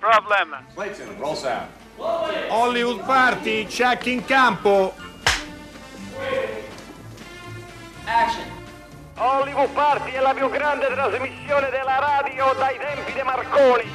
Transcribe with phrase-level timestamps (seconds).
[0.00, 0.56] No problem.
[0.74, 1.68] Clayton, roll sound.
[2.48, 4.94] Hollywood Party, check in campo.
[9.18, 13.90] Hollywood Party è la più grande trasmissione della radio dai tempi di Marconi.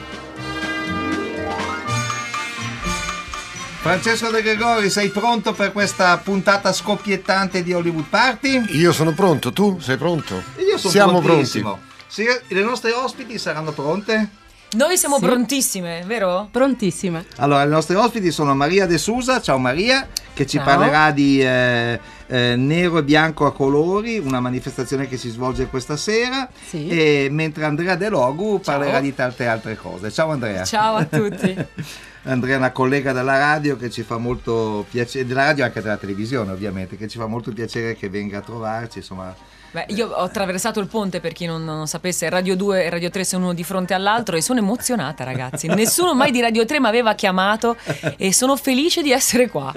[3.81, 8.63] Francesco De Gregori, sei pronto per questa puntata scoppiettante di Hollywood Party?
[8.77, 10.41] Io sono pronto, tu sei pronto?
[10.57, 11.71] Io sono Siamo prontissimo.
[11.73, 11.89] pronti.
[12.07, 14.29] Sì, le nostre ospiti saranno pronte?
[14.73, 15.25] Noi siamo Sì.
[15.25, 16.47] prontissime, vero?
[16.49, 17.25] Prontissime.
[17.37, 20.65] Allora, le nostre ospiti sono Maria De Susa, ciao Maria, che ci Ciao.
[20.65, 25.97] parlerà di eh, eh, Nero e Bianco a colori, una manifestazione che si svolge questa
[25.97, 26.87] sera, Sì.
[26.87, 30.09] e mentre Andrea De Logu parlerà di tante altre cose.
[30.09, 30.63] Ciao Andrea.
[30.63, 31.53] Ciao a tutti.
[32.23, 35.81] Andrea è una collega della radio che ci fa molto piacere, della radio e anche
[35.81, 39.35] della televisione ovviamente, che ci fa molto piacere che venga a trovarci, insomma...
[39.71, 43.09] Beh, io ho attraversato il ponte per chi non, non sapesse, Radio 2 e Radio
[43.09, 45.67] 3 sono uno di fronte all'altro e sono emozionata ragazzi.
[45.67, 47.77] Nessuno mai di Radio 3 mi aveva chiamato
[48.17, 49.73] e sono felice di essere qua.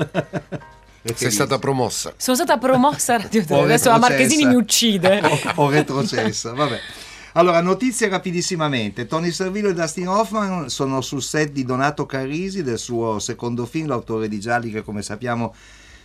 [1.15, 2.13] Sei stata promossa.
[2.17, 3.99] Sono stata promossa a Radio 3, O adesso la.
[3.99, 5.21] Marchesini mi uccide.
[5.55, 6.81] o, o retrocessa, vabbè.
[7.35, 9.07] Allora, notizie rapidissimamente.
[9.07, 13.87] Tony Servillo e Dustin Hoffman sono sul set di Donato Carrisi del suo secondo film,
[13.87, 15.55] l'autore di Gialli che come sappiamo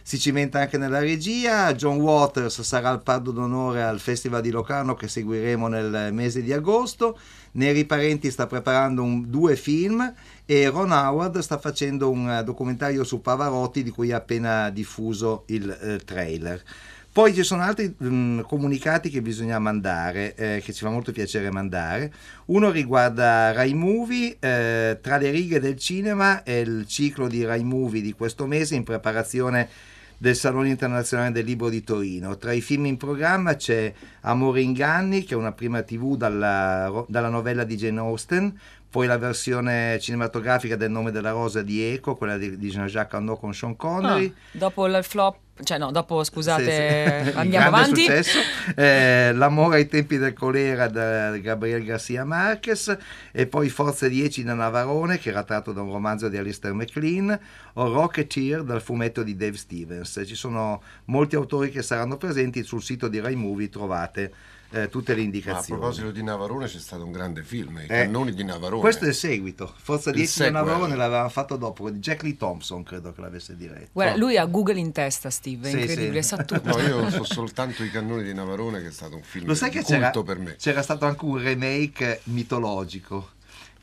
[0.10, 1.72] si cimenta anche nella regia.
[1.76, 6.52] John Waters sarà al pardo d'onore al Festival di Locarno che seguiremo nel mese di
[6.52, 7.16] agosto.
[7.52, 10.12] Neri Parenti sta preparando un- due film
[10.48, 15.44] e Ron Howard sta facendo un eh, documentario su Pavarotti di cui ha appena diffuso
[15.50, 16.64] il eh, trailer.
[17.12, 21.52] Poi ci sono altri mm, comunicati che bisogna mandare, eh, che ci fa molto piacere
[21.52, 22.12] mandare.
[22.46, 27.64] Uno riguarda Rai Movie, eh, tra le righe del cinema è il ciclo di Rai
[27.64, 29.70] Movie di questo mese in preparazione
[30.20, 32.38] del Salone Internazionale del Libro di Torino.
[32.38, 33.92] Tra i film in programma c'è
[34.22, 38.60] Amore Inganni, che è una prima tv dalla, dalla novella di Jane Austen,
[38.90, 43.40] poi la versione cinematografica del Nome della Rosa di Eco, quella di, di Jean-Jacques Arnaud
[43.40, 44.26] con Sean Connery.
[44.36, 47.38] Ah, dopo il flop, cioè no, dopo scusate, Sì, sì.
[47.38, 48.02] Andiamo avanti.
[48.02, 48.40] successo.
[48.76, 52.98] Eh, L'amore ai tempi del colera da Gabriel Garcia Marquez
[53.32, 57.40] e poi Forze 10 da Navarone che era tratto da un romanzo di Alistair MacLean
[57.74, 60.24] o Rocketeer dal fumetto di Dave Stevens.
[60.26, 64.34] Ci sono molti autori che saranno presenti sul sito di Rai Movie trovate
[64.72, 65.80] eh, tutte le Ma a indicazioni.
[65.80, 68.82] proposito di Navarone c'è stato un grande film, I Eh, cannoni di Navarone.
[68.82, 69.74] Questo è il seguito.
[69.82, 70.64] Forza Il 10 da sequel.
[70.64, 71.90] Navarone l'avevamo fatto dopo.
[71.92, 73.90] Jack Lee Thompson credo che l'avesse diretto.
[73.94, 76.28] Guarda, lui ha Google in testa, Steve, è Sì, incredibile, sì.
[76.28, 76.62] sa tutto.
[76.78, 79.70] No, io so soltanto I cannoni di Navarone che è stato un film Lo sai
[79.70, 80.56] che culto c'era, per me.
[80.58, 83.30] c'era stato anche un remake mitologico,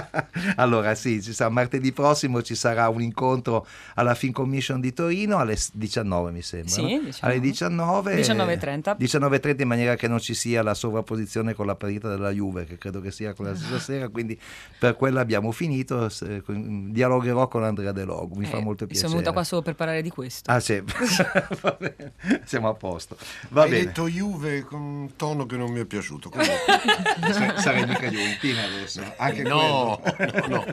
[0.56, 5.38] allora, sì, ci sarà, martedì prossimo ci sarà un incontro alla Film Commission di Torino
[5.38, 6.70] alle 19, mi sembra.
[6.70, 7.02] Sì, no?
[7.04, 7.16] 19.
[7.20, 8.14] Alle 19.
[8.20, 8.94] 19.30.
[9.06, 12.76] 19.30 in maniera che non ci sia la sovrapposizione con la partita della Juve, che
[12.78, 14.38] credo che sia quella stessa sera, quindi
[14.78, 16.08] per quello abbiamo finito.
[16.08, 19.08] se- con- dialogherò con Andrea De Logu, mi fa Eh, molto piacere.
[19.08, 20.50] Sono venuta qua solo per parlare di questo.
[20.50, 20.80] Ah, sì,
[21.60, 22.12] Va bene.
[22.44, 23.16] siamo a posto.
[23.50, 23.84] Va Hai bene.
[23.86, 26.28] detto Juve con un tono che non mi è piaciuto.
[26.30, 26.54] Comunque,
[27.32, 29.02] Sa- Sarei mica Juventina adesso.
[29.16, 30.64] Anche no, no, no.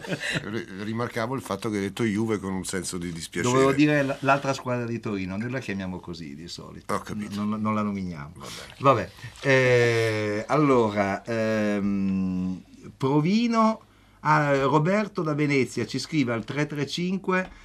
[0.84, 3.54] Rimarcavo il fatto che hai detto Juve con un senso di dispiacere.
[3.54, 6.94] Dovevo dire l'altra squadra di Torino, noi la chiamiamo così di solito.
[6.94, 7.44] Ho capito.
[7.44, 8.23] Non, non la nominiamo.
[8.32, 8.76] Bene.
[8.80, 9.10] Vabbè,
[9.42, 12.62] eh, allora, ehm,
[12.96, 13.82] Provino,
[14.22, 17.62] ah, Roberto da Venezia ci scrive al 335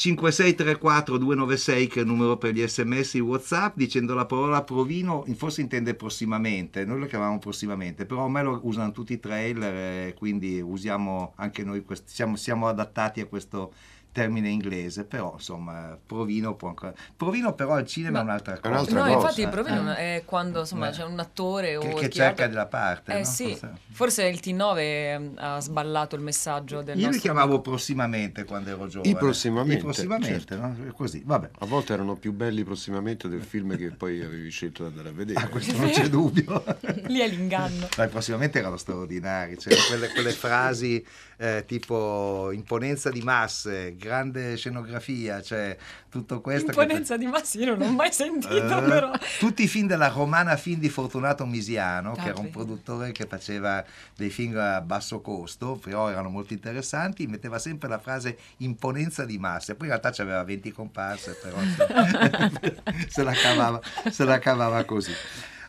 [0.00, 5.60] 5634 296 che è il numero per gli sms whatsapp dicendo la parola provino forse
[5.60, 10.60] intende prossimamente noi lo chiamiamo prossimamente però ormai lo usano tutti i trailer eh, quindi
[10.60, 13.74] usiamo anche noi siamo, siamo adattati a questo
[14.12, 16.92] termine inglese, però insomma Provino può ancora...
[17.16, 18.68] Provino però al cinema è un'altra cosa.
[18.68, 19.14] un'altra no, cosa.
[19.16, 20.16] infatti il provino Eh.
[20.16, 20.92] è quando insomma Eh.
[20.92, 23.12] c'è un attore o che, cerca altro- della parte.
[23.12, 23.24] Eh no?
[23.24, 28.44] sì, Forse- forse il T9 eh, ha sballato il messaggio del Io li chiamavo prossimamente
[28.44, 29.10] quando ero giovane.
[29.10, 30.56] I prossimamente, I prossimamente, certo.
[30.56, 30.92] no?
[30.94, 31.50] Così, vabbè.
[31.60, 35.12] A volte erano più belli prossimamente del film che poi avevi scelto di andare a
[35.12, 35.40] vedere.
[35.40, 36.64] Ah, questo non c'è dubbio.
[37.06, 37.88] Lì è l'inganno.
[37.94, 41.04] Dai, prossimamente erano straordinari, cioè, quelle, quelle frasi
[41.36, 45.76] eh, tipo imponenza di masse, grande scenografia, cioè
[46.08, 46.72] tutto questo.
[46.72, 49.12] che- Imponenza di Massi io non l'ho mai sentito Eh, però.
[49.38, 53.84] tutti i film della romana film di Fortunato Misiano, che era un produttore che faceva
[54.16, 59.38] dei film a basso costo, però erano molto interessanti, metteva sempre la frase imponenza di
[59.38, 62.50] massa, poi in realtà c'aveva 20 comparse, però insomma,
[63.08, 63.80] se, la cavava,
[64.10, 65.12] se la cavava così.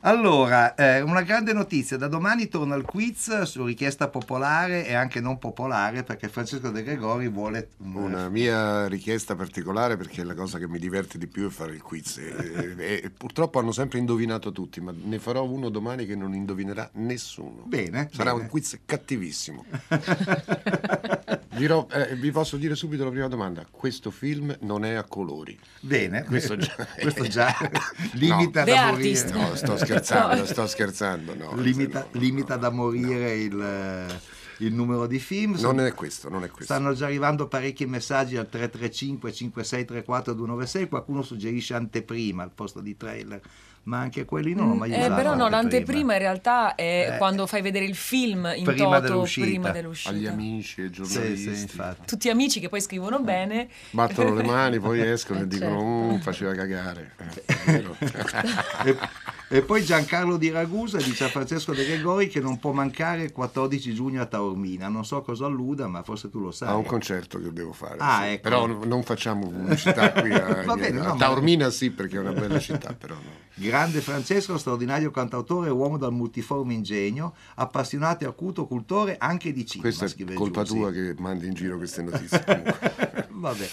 [0.03, 5.19] Allora, eh, una grande notizia, da domani torna il quiz su richiesta popolare e anche
[5.21, 7.69] non popolare perché Francesco De Gregori vuole...
[7.77, 11.83] Una mia richiesta particolare perché la cosa che mi diverte di più è fare il
[11.83, 12.17] quiz.
[12.17, 16.33] E, e- e purtroppo hanno sempre indovinato tutti, ma ne farò uno domani che non
[16.33, 17.61] indovinerà nessuno.
[17.67, 18.43] Bene, Sarà bene.
[18.45, 19.65] un quiz cattivissimo.
[21.53, 23.67] Dirò- eh, vi posso dire subito la prima domanda.
[23.69, 25.55] Questo film non è a colori.
[25.81, 27.53] Bene, Questo già- questo già
[28.13, 29.29] limita The da morire.
[29.31, 31.35] No, sto scherzando, sto scherzando.
[31.35, 32.61] No, limita, no, no, limita no.
[32.61, 35.57] da morire il, eh, il numero di film.
[35.59, 36.73] Non è questo, non è questo.
[36.73, 40.87] Stanno già arrivando parecchi messaggi al 335 5634 296.
[40.87, 43.41] Qualcuno suggerisce anteprima al posto di trailer,
[43.83, 45.15] ma anche quelli non ho mai Eh, usato.
[45.15, 49.07] però no, l'anteprima in realtà è Eh, quando fai vedere il film in prima toto
[49.13, 49.45] dell'uscita.
[49.47, 50.09] prima dell'uscita.
[50.13, 51.55] Agli amici, ai Sì, giornalisti.
[51.55, 52.05] sì, infatti.
[52.05, 53.67] Tutti amici che poi scrivono bene.
[53.89, 56.15] Battono le mani, poi escono e Eh, dicono certo.
[56.15, 57.11] "Mm, faceva cagare.
[57.17, 57.83] Eh.
[58.83, 63.23] E, e poi Giancarlo di Ragusa dice a Francesco De Gregori che non può mancare
[63.23, 64.87] il 14 giugno a Taormina.
[64.87, 66.69] Non so cosa alluda, ma forse tu lo sai.
[66.69, 67.95] Ha un concerto che devo fare.
[67.99, 68.29] Ah, sì.
[68.29, 68.41] ecco.
[68.43, 72.19] Però non facciamo pubblicità qui a, Va bene, a no, ma- Taormina sì, perché è
[72.19, 73.40] una bella città, però no.
[73.53, 79.93] Grande Francesco, straordinario cantautore, uomo dal multiforme ingegno, appassionato e acuto cultore anche di cinema.
[79.93, 80.79] Questa è colpa Giussi.
[80.79, 82.43] tua che mandi in giro queste notizie.
[83.29, 83.69] Vabbè,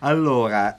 [0.00, 0.76] allora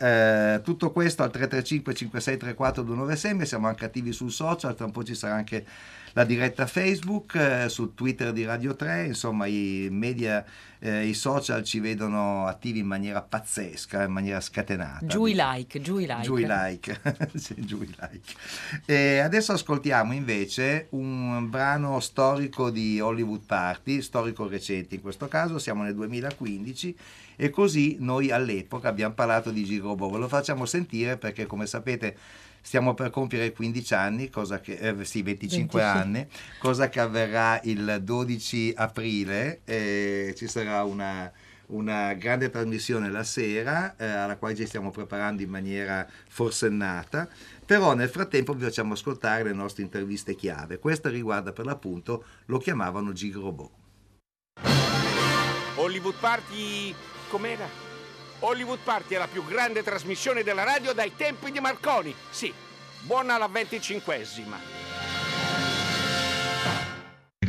[0.55, 5.03] eh, tutto questo al 335 5634 296 siamo anche attivi sul social, tra un po'
[5.03, 5.65] ci sarà anche
[6.13, 10.45] la diretta Facebook, eh, su Twitter di Radio 3, insomma i media,
[10.80, 15.06] eh, i social ci vedono attivi in maniera pazzesca, in maniera scatenata.
[15.06, 16.21] Giù i like, giù i like.
[16.21, 17.01] Giù i like,
[17.33, 18.33] Sì, giù i like.
[18.86, 25.57] E adesso ascoltiamo invece un brano storico di Hollywood Party, storico recente in questo caso,
[25.57, 26.95] siamo nel 2015
[27.36, 32.15] e così noi all'epoca abbiamo parlato di Gigrobo, ve lo facciamo sentire perché come sapete
[32.63, 35.83] stiamo per compiere 15 anni, cosa che, eh, sì 25 25.
[35.83, 36.27] anni,
[36.57, 41.31] cosa che avverrà il 12 aprile, e ci sarà una
[41.65, 47.27] una grande trasmissione la sera eh, alla quale ci stiamo preparando in maniera forsennata
[47.65, 52.58] però nel frattempo vi facciamo ascoltare le nostre interviste chiave questa riguarda per l'appunto lo
[52.58, 53.72] chiamavano Gigrobot
[55.75, 56.93] Hollywood Party
[57.29, 57.92] com'era?
[58.45, 62.13] Hollywood Party è la più grande trasmissione della radio dai tempi di Marconi.
[62.29, 62.53] Sì,
[63.01, 64.92] buona la venticinquesima.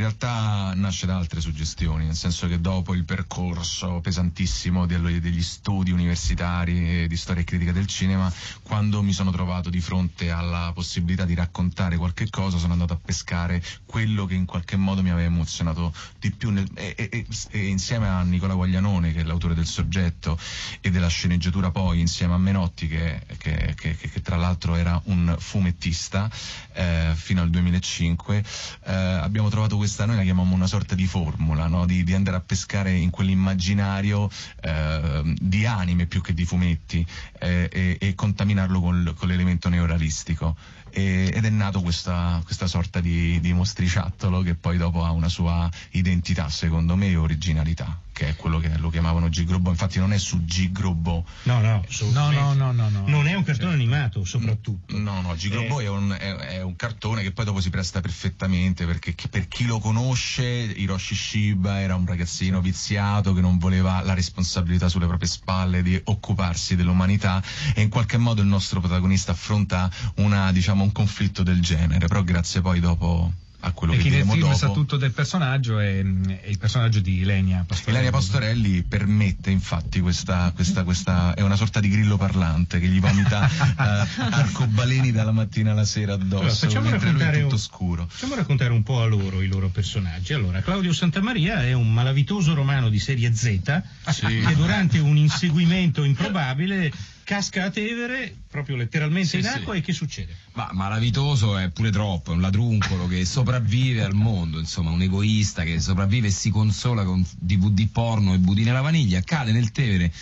[0.04, 7.08] Realtà nasce da altre suggestioni, nel senso che dopo il percorso pesantissimo degli studi universitari
[7.08, 8.30] di storia e critica del cinema,
[8.62, 12.98] quando mi sono trovato di fronte alla possibilità di raccontare qualche cosa, sono andato a
[13.02, 17.66] pescare quello che in qualche modo mi aveva emozionato di più, nel- e, e- e-
[17.66, 20.38] insieme a Nicola Guaglianone, che è l'autore del soggetto,
[20.82, 25.34] e della sceneggiatura poi, insieme a Menotti, che, che- che- che- tra l'altro era un
[25.38, 26.30] fumettista
[26.74, 28.44] eh, fino al 2005,
[28.84, 31.86] eh, abbiamo trovato questa, noi la chiamiamo una sorta di formula, no?
[31.86, 34.28] di, di andare a pescare in quell'immaginario
[34.60, 37.06] eh, di anime più che di fumetti
[37.38, 40.56] eh, e, e contaminarlo col- con l'elemento neorealistico.
[40.96, 45.28] E- ed è nato questa, questa sorta di, di mostriciattolo che poi dopo ha una
[45.28, 49.70] sua identità, secondo me, e originalità, che è quello che lo chiamavano Gigrobo.
[49.70, 53.02] Infatti non è su Gigrobo, No, no, No, no, no, no, no.
[53.06, 54.96] Non è un cartone animato, soprattutto.
[54.96, 55.84] No, no, Gigrobo Eh.
[55.84, 59.64] è, un, è- è un cartone che poi dopo si presta perfettamente perché per chi
[59.66, 65.28] lo conosce, Hiroshi Shiba era un ragazzino viziato che non voleva la responsabilità sulle proprie
[65.28, 67.42] spalle di occuparsi dell'umanità
[67.74, 72.22] e in qualche modo il nostro protagonista affronta una, diciamo, un conflitto del genere, però
[72.22, 73.32] grazie poi dopo
[73.66, 74.54] a quello E che film dopo.
[74.54, 77.92] sa tutto del personaggio è, è il personaggio di Ilenia Pastorelli.
[77.98, 83.00] Ilenia Pastorelli permette infatti questa, questa, questa è una sorta di grillo parlante che gli
[83.00, 87.58] vomita eh, arcobaleni dalla mattina alla sera addosso Allora, facciamo, mentre lui è tutto un,
[87.58, 88.06] scuro.
[88.06, 90.34] facciamo raccontare un po' a loro i loro personaggi.
[90.34, 94.26] Allora, Claudio Santamaria è un malavitoso romano di serie Z Sì.
[94.26, 96.92] che durante un inseguimento improbabile
[97.24, 99.48] casca a Tevere, proprio letteralmente Sì, in sì.
[99.48, 100.36] acqua, e che succede?
[100.52, 105.64] Ma malavitoso è pure troppo, è un ladruncolo che sopravvive al mondo, insomma, un egoista
[105.64, 110.12] che sopravvive e si consola con DVD porno e budine alla vaniglia, cade nel Tevere,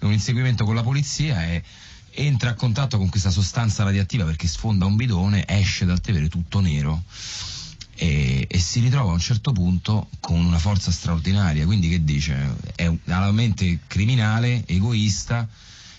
[0.00, 1.62] un inseguimento con la polizia e
[2.16, 6.60] entra a contatto con questa sostanza radioattiva perché sfonda un bidone, esce dal Tevere tutto
[6.60, 7.02] nero.
[7.96, 12.54] E, e si ritrova a un certo punto con una forza straordinaria, quindi che dice?
[12.74, 15.48] È un- ha la mente criminale, egoista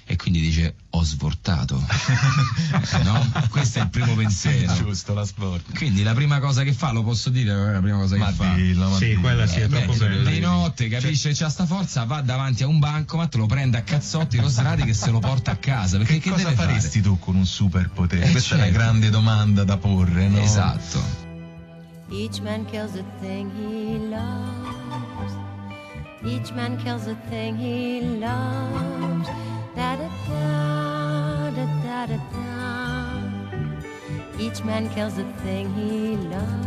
[0.08, 1.82] e quindi dice ho svortato.
[3.04, 3.32] no?
[3.50, 4.74] Questo è il primo pensiero.
[4.78, 5.76] Giusto, la sport.
[5.76, 8.54] Quindi la prima cosa che fa, lo posso dire, la prima cosa Ma che fa.
[8.54, 9.20] dillo, ma Sì, dillo.
[9.22, 10.30] quella sì, è Eh, troppo beh, bella.
[10.30, 13.82] di notte capisce che c'ha sta forza, va davanti a un bancomat, lo prende a
[13.82, 15.98] cazzotti, lo sradica e se lo porta a casa.
[15.98, 18.26] Perché che, Che cosa faresti tu con un superpotere?
[18.26, 18.80] Eh, Questa è una certo.
[18.80, 20.36] grande domanda da porre, no?
[20.36, 20.46] fare?
[20.46, 21.24] Esatto.
[22.12, 25.34] Each man kills the thing he loves.
[26.24, 29.28] Each man kills the thing he loves.
[29.76, 32.46] Da da da da da da da.
[34.40, 36.66] Each man kills the thing he loves.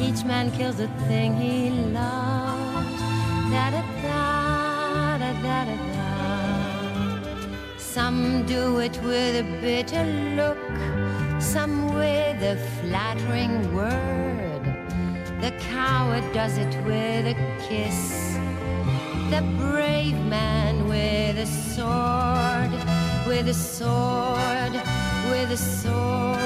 [0.00, 3.00] Each man kills the thing he loves.
[3.52, 6.08] Da da da da da da da.
[7.78, 10.04] Some do it with a bitter
[10.38, 10.58] look,
[11.40, 14.64] some with a flattering word.
[15.40, 17.36] The coward does it with a
[17.68, 18.36] kiss.
[19.30, 20.67] The brave man
[21.38, 22.72] with a sword,
[23.28, 24.72] with a sword,
[25.30, 26.40] with a sword.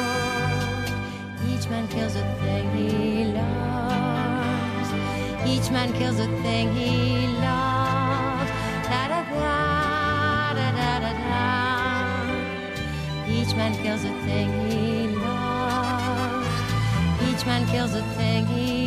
[1.48, 4.90] Each man kills a thing he loves.
[5.46, 8.50] Each man kills a thing he loves.
[8.84, 11.40] Da da da da da da da.
[13.30, 16.48] Each man kills a thing he loves.
[17.30, 18.81] Each man kills a thing he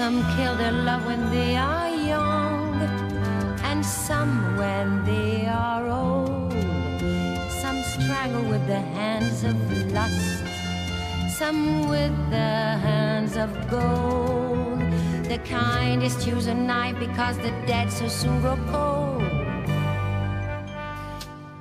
[0.00, 2.80] Some kill their love when they are young,
[3.62, 6.54] and some when they are old.
[7.60, 9.56] Some strangle with the hands of
[9.92, 10.42] lust,
[11.36, 14.80] some with the hands of gold.
[15.28, 19.22] The kindest use a knife because the dead so soon grow cold.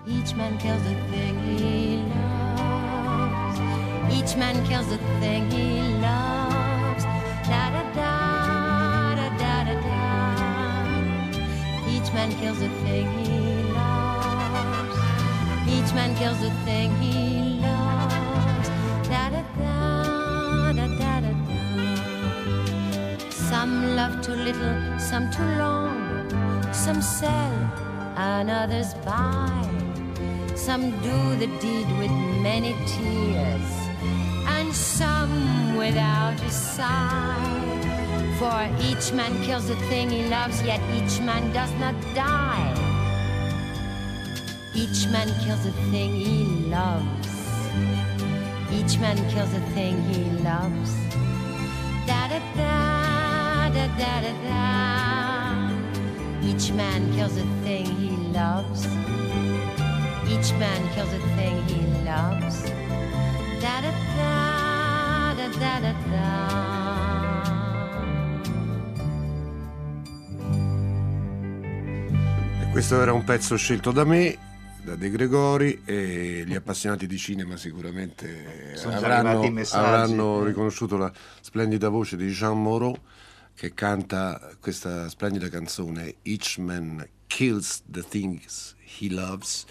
[0.07, 3.59] Each man kills the thing he loves.
[4.17, 6.38] Each man kills the thing he loves.
[12.19, 13.39] Man kills the thing he
[13.71, 14.97] loves.
[15.75, 17.15] Each man kills the thing he
[17.65, 18.67] loves.
[19.11, 21.33] Da da da da da da da.
[23.29, 24.77] Some love too little,
[25.09, 25.95] some too long.
[26.73, 27.55] Some sell
[28.17, 29.63] and others buy.
[30.55, 32.11] Some do the deed with
[32.49, 33.71] many tears,
[34.55, 37.78] and some without a sigh.
[38.39, 42.71] For each man kills the thing he loves, yet each man does not die.
[44.73, 47.27] Each man kills the thing he loves.
[48.71, 50.95] Each man kills the thing he loves.
[52.07, 54.59] Da da da da da da da.
[56.41, 58.85] Each man kills the thing he loves.
[60.31, 62.63] Each man kills the thing he loves.
[63.59, 66.68] Da da da da da da da.
[72.79, 74.37] Questo era un pezzo scelto da me,
[74.81, 82.15] da De Gregori, e gli appassionati di cinema sicuramente avranno, avranno riconosciuto la splendida voce
[82.15, 82.97] di Jean Moreau
[83.53, 89.65] che canta questa splendida canzone Each Man Kills the Things He Loves,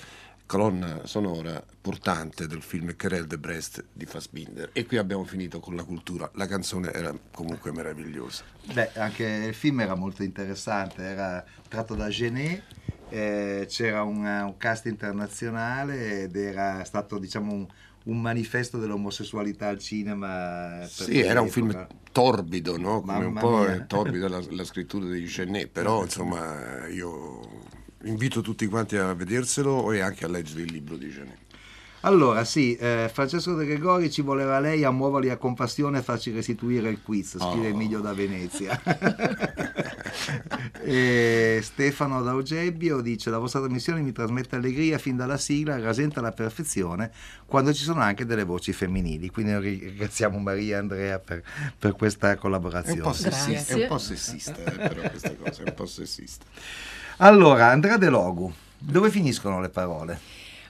[0.45, 4.69] colonna sonora portante del film Querelle de Brest di Fassbinder.
[4.75, 6.31] E qui abbiamo finito con la cultura.
[6.35, 8.45] La canzone era comunque meravigliosa.
[8.71, 12.77] Beh, anche il film era molto interessante, era tratto da Genet,
[13.09, 17.67] eh, c'era un, un cast internazionale ed era stato diciamo un,
[18.05, 20.87] un manifesto dell'omosessualità al cinema.
[20.87, 23.01] Sì, era un film torbido, no?
[23.01, 23.75] Come un Mamma po' mia.
[23.75, 27.41] è torbida la, la scrittura di Genet, però insomma io
[28.05, 31.48] invito tutti quanti a vederselo e anche a leggere il libro di Genet.
[32.03, 36.31] Allora, sì, eh, Francesco De Gregori ci voleva lei a muoverli a compassione e farci
[36.31, 37.71] restituire il quiz, scrive Oh.
[37.71, 38.81] Emilio da Venezia.
[40.81, 46.21] E Stefano da Eugebio dice la vostra trasmissione mi trasmette allegria fin dalla sigla, rasenta
[46.21, 47.11] alla perfezione
[47.47, 49.29] quando ci sono anche delle voci femminili.
[49.31, 51.43] Quindi noi ringraziamo Maria e Andrea per,
[51.79, 53.01] per questa È un collaborazione.
[53.03, 56.45] po' sessista, è un po' sessista eh, però questa cosa, è un po' sessista.
[57.19, 60.19] Allora, Andrea De Logu, dove finiscono le parole?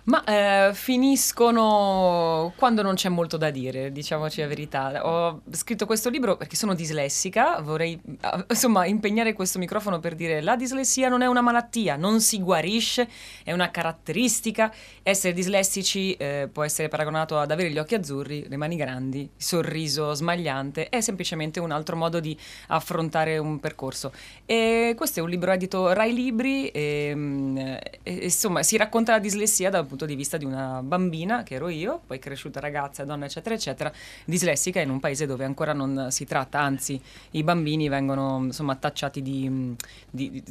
[0.09, 5.07] Ma eh, finiscono quando non c'è molto da dire, diciamoci la verità.
[5.07, 10.41] Ho scritto questo libro perché sono dislessica, vorrei eh, insomma impegnare questo microfono per dire
[10.41, 13.07] la dislessia non è una malattia, non si guarisce,
[13.45, 14.73] è una caratteristica.
[15.03, 19.31] Essere dislessici eh, può essere paragonato ad avere gli occhi azzurri, le mani grandi, il
[19.37, 22.35] sorriso smagliante, è semplicemente un altro modo di
[22.69, 24.13] affrontare un percorso.
[24.47, 27.91] E questo è un libro edito Rai Libri e, mm, e,
[28.23, 32.01] insomma si racconta la dislessia dal punto di vista di una bambina che ero io,
[32.07, 33.93] poi cresciuta ragazza, donna eccetera eccetera,
[34.25, 37.01] dislessica in un paese dove ancora non si tratta, anzi
[37.33, 39.73] i bambini vengono insomma tacciati mm,
[40.11, 40.43] di- di-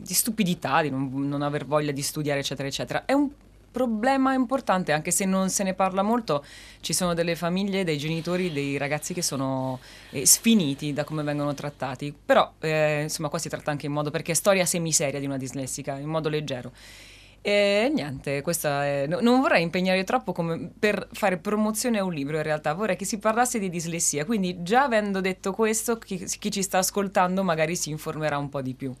[0.00, 3.04] di stupidità, di non, non aver voglia di studiare eccetera eccetera.
[3.04, 3.30] È un
[3.74, 6.44] problema importante, anche se non se ne parla molto,
[6.80, 11.54] ci sono delle famiglie, dei genitori, dei ragazzi che sono eh, sfiniti da come vengono
[11.54, 12.14] trattati.
[12.24, 15.38] Però, eh, insomma, qua si tratta anche in modo, perché è storia semiseria di una
[15.38, 16.70] dislessica, in modo leggero.
[17.46, 22.12] E niente, questa è- no- non vorrei impegnare troppo come per fare promozione a un
[22.14, 26.24] libro in realtà, vorrei che si parlasse di dislessia, quindi già avendo detto questo, chi,
[26.24, 28.94] chi ci sta ascoltando magari si informerà un po' di più.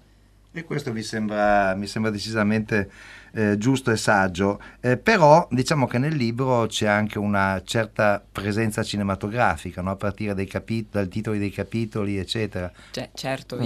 [0.56, 2.88] E questo mi sembra, mi sembra decisamente
[3.32, 8.84] eh, giusto e saggio, Eh, però diciamo che nel libro c'è anche una certa presenza
[8.84, 9.90] cinematografica, no?
[9.90, 12.70] a partire dai, capi- dal titolo dei capitoli, eccetera.
[12.92, 13.64] Cioè, certo, io...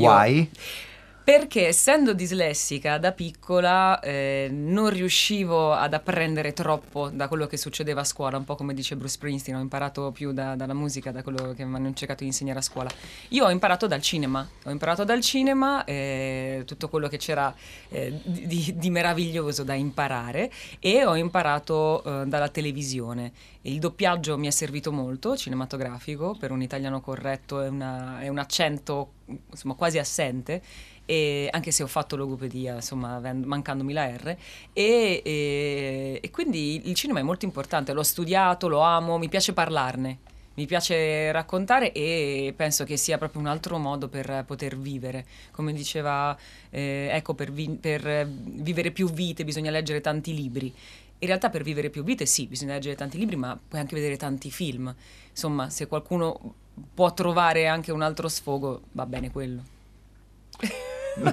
[1.28, 8.00] Perché essendo dislessica da piccola eh, non riuscivo ad apprendere troppo da quello che succedeva
[8.00, 11.22] a scuola, un po' come dice Bruce Springsteen, ho imparato più da- dalla musica, da
[11.22, 12.88] quello che mi hanno cercato di insegnare a scuola.
[13.28, 17.54] Io ho imparato dal cinema, ho imparato dal cinema eh, tutto quello che c'era
[17.90, 23.32] eh, di, di- meraviglioso da imparare e ho imparato eh, dalla televisione.
[23.60, 28.38] Il doppiaggio mi è servito molto, cinematografico, per un italiano corretto e, una- e un
[28.38, 29.10] accento
[29.50, 30.62] insomma, quasi assente
[31.10, 34.36] e anche se ho fatto logopedia, insomma, mancandomi la R,
[34.74, 39.54] e, e- e quindi il cinema è molto importante, l'ho studiato, lo amo, mi piace
[39.54, 40.18] parlarne,
[40.52, 45.24] mi piace raccontare e penso che sia proprio un altro modo per poter vivere.
[45.50, 46.36] Come diceva,
[46.68, 50.66] eh, ecco, per, vi- per vivere più vite bisogna leggere tanti libri.
[51.20, 54.18] In realtà per vivere più vite sì, bisogna leggere tanti libri, ma puoi anche vedere
[54.18, 54.94] tanti film.
[55.30, 56.54] Insomma, se qualcuno
[56.92, 59.62] può trovare anche un altro sfogo, va bene quello.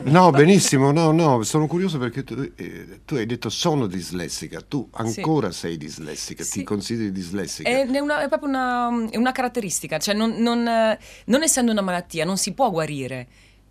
[0.05, 4.89] No, benissimo, no, no, sono curioso perché tu, eh, tu hai detto sono dislessica, tu
[5.05, 5.19] Sì.
[5.19, 6.59] ancora sei dislessica, Sì.
[6.59, 7.69] ti consideri dislessica.
[7.69, 11.81] È, è una- è proprio una, è una caratteristica, cioè non, non, non essendo una
[11.81, 13.27] malattia non si può guarire.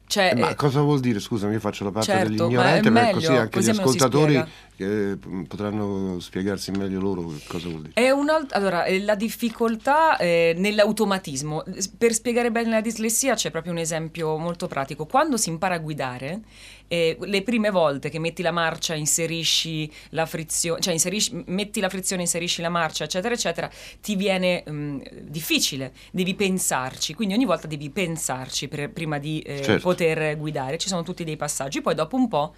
[0.06, 1.18] Cioè, Eh, Ma eh, cosa vuol dire?
[1.18, 3.70] Scusami, io faccio la parte Certo, dell'ignorante, ma è per così meglio, anche così gli
[3.78, 4.44] ascoltatori.
[4.76, 7.92] Che, mm, potranno spiegarsi meglio loro cosa vuol dire.
[7.94, 11.62] È un alt- allora, eh, la difficoltà eh, nell'automatismo.
[11.98, 15.06] Per spiegare bene la dislessia c'è proprio un esempio molto pratico.
[15.06, 16.40] Quando si impara a guidare,
[16.88, 21.88] eh, le prime volte che metti la marcia, inserisci la frizione, cioè inserisci, metti la
[21.88, 27.66] frizione, inserisci la marcia, eccetera, eccetera, ti viene mm, difficile, devi pensarci, quindi ogni volta
[27.66, 29.82] devi pensarci per- prima di eh, Certo.
[29.88, 30.78] poter guidare.
[30.78, 32.54] Ci sono tutti dei passaggi, poi dopo un po'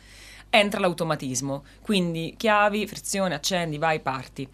[0.51, 4.49] entra l'automatismo, quindi chiavi, frizione, accendi, vai, parti.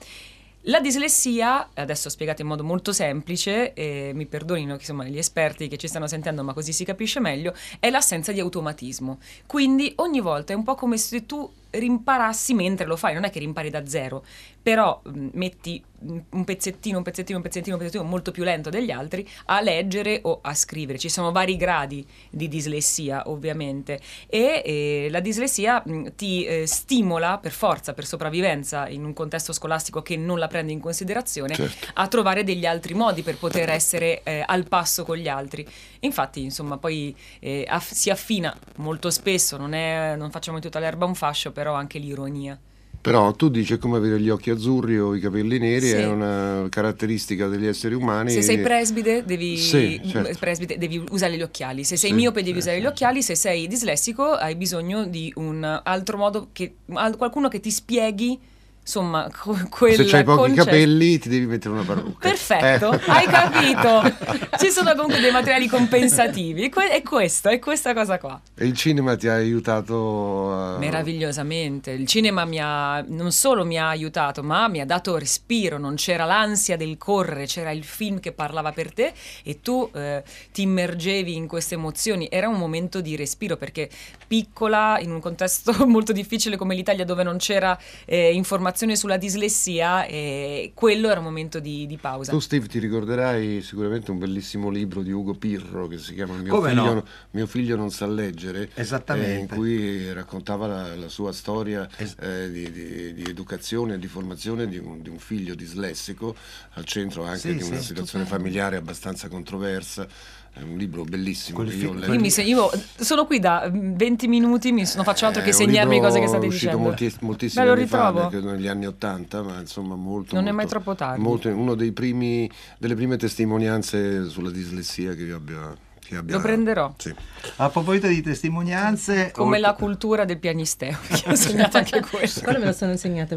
[0.67, 5.77] La dislessia, adesso spiegata in modo molto semplice, e mi perdonino insomma, gli esperti che
[5.77, 9.19] ci stanno sentendo, ma così si capisce meglio, è l'assenza di automatismo.
[9.47, 13.31] Quindi ogni volta è un po' come se tu rimparassi mentre lo fai, non è
[13.31, 14.25] che rimpari da zero,
[14.63, 18.91] però mh, metti un pezzettino, un pezzettino, un pezzettino, un pezzettino molto più lento degli
[18.91, 20.99] altri a leggere o a scrivere.
[20.99, 27.39] Ci sono vari gradi di dislessia, ovviamente, e eh, la dislessia mh, ti eh, stimola
[27.39, 31.87] per forza, per sopravvivenza in un contesto scolastico che non la prende in considerazione, Certo.
[31.95, 35.65] a trovare degli altri modi per poter essere eh, al passo con gli altri.
[36.01, 40.81] Infatti, insomma, poi eh, aff- si affina molto spesso, non, è, non facciamo di tutta
[40.81, 42.59] l'erba un fascio, però anche l'ironia.
[43.03, 45.95] Però tu dici come avere gli occhi azzurri o i capelli neri, Sì.
[45.95, 48.31] è una caratteristica degli esseri umani.
[48.31, 50.39] Se sei presbite devi, Sì, certo.
[50.39, 53.35] presbite, devi usare gli occhiali, se sei Sì, miope devi sì, usare gli occhiali, se
[53.35, 58.39] sei dislessico hai bisogno di un altro modo, che, al- qualcuno che ti spieghi
[58.83, 59.29] insomma,
[59.71, 62.29] quel Se c'hai pochi concetto- capelli ti devi mettere una parrucca.
[62.29, 63.01] Perfetto, Eh.
[63.07, 64.03] hai capito.
[64.59, 66.69] Ci sono comunque dei materiali compensativi.
[66.69, 68.41] Que- È questo, è questa cosa qua.
[68.57, 70.79] E il cinema ti ha aiutato a...
[70.79, 71.93] Meravigliosamente.
[71.93, 75.79] Il cinema mi ha non solo mi ha aiutato, ma mi ha dato respiro.
[75.79, 79.13] Non c'era l'ansia del correre, c'era il film che parlava per te
[79.45, 82.29] e tu eh, ti immergevi in queste emozioni.
[82.31, 83.89] Era un momento di respiro perché
[84.27, 90.05] piccola, in un contesto molto difficile come l'Italia, dove non c'era eh, informazione sulla dislessia,
[90.07, 92.33] eh, quello era un momento di, di pausa.
[92.33, 96.61] Tu Steve ti ricorderai sicuramente un bellissimo libro di Ugo Pirro che si chiama Mio,
[96.63, 97.05] figlio, no?
[97.33, 99.33] Mio figlio non sa leggere, Esattamente.
[99.35, 101.89] eh, in cui raccontava la, la sua storia
[102.21, 106.35] eh, di, di- di educazione e di formazione di un, di un figlio dislessico,
[106.73, 110.07] al centro anche Sì, di una sì, situazione familiare abbastanza controversa.
[110.55, 112.13] È un libro bellissimo io ho letto.
[112.13, 115.45] Io, mi se- io sono qui da mm, 20 minuti, mi non faccio altro È
[115.45, 116.77] che segnarmi cose che state dicendo.
[116.79, 118.29] molti- moltissimi Me lo anni fa, ritrovo.
[118.29, 120.35] credo negli anni Ottanta, ma insomma molto...
[120.35, 121.23] Non è mai molto- troppo tardi.
[121.23, 125.75] molto- uno dei primi, delle prime testimonianze sulla dislessia che io abbia...
[126.05, 126.93] Che abbia Lo prenderò.
[126.99, 127.15] Sì.
[127.57, 132.41] A proposito di testimonianze, Come la oltre- cultura del pianisteo, che ho segnato anche questo.
[132.43, 133.37] Quello me lo sono insegnata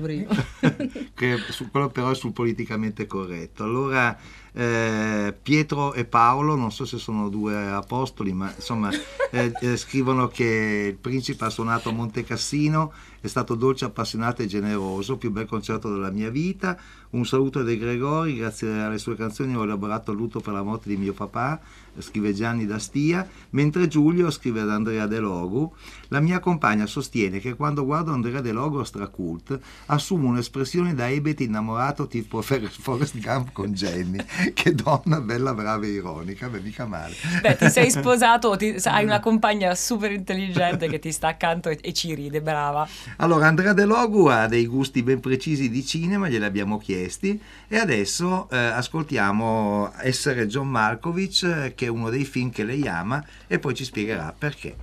[1.13, 3.63] che su- quello però è sul politicamente corretto.
[3.63, 4.17] Allora,
[4.57, 8.89] eh, Pietro e Paolo, non so se sono due apostoli, ma insomma,
[9.31, 14.43] eh, eh, scrivono che il principe ha suonato a Monte Cassino, è stato dolce, appassionato
[14.43, 16.77] e generoso, più bel concerto della mia vita.
[17.11, 20.63] Un saluto a De Gregori, grazie alle sue canzoni ho elaborato il lutto per la
[20.63, 21.59] morte di mio papà,
[21.99, 25.73] scrive Gianni da Stia, mentre Giulio scrive ad Andrea De Logu,
[26.09, 31.09] la mia compagna sostiene che quando guardo Andrea De Logu a Stracult assumo un'espressione da
[31.09, 36.85] ebete innamorato tipo Forrest Gump con Jenny, che donna bella, brava e ironica, beh mica
[36.85, 37.15] male.
[37.41, 41.77] Beh, ti sei sposato, ti- hai una compagna super intelligente che ti sta accanto e,
[41.81, 42.87] e ci ride, brava.
[43.17, 47.77] Allora, Andrea De Logu ha dei gusti ben precisi di cinema, glieli abbiamo chiesti e
[47.77, 53.23] adesso eh, ascoltiamo Essere John Malkovich, eh, che è uno dei film che lei ama
[53.47, 54.75] e poi ci spiegherà perché.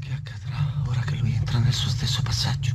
[0.00, 2.74] Che accadrà ora che lui entra nel suo stesso passaggio?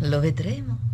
[0.00, 0.91] Lo vedremo.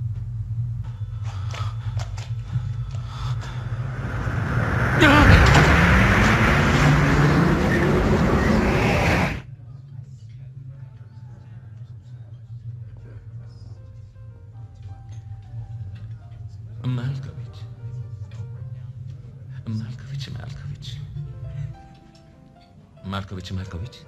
[23.08, 24.06] Malkovich, Malkovich.